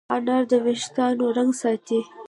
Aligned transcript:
انار 0.15 0.43
د 0.51 0.53
وېښتانو 0.65 1.25
رنګ 1.37 1.51
ساتي. 1.61 1.99